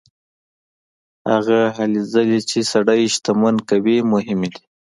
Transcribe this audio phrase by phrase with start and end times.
[1.31, 4.61] هغه هلې ځلې چې سړی شتمن کوي مهمې دي.